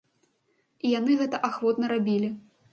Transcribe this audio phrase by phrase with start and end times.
[0.85, 2.35] І яны гэта ахвотна рабілі.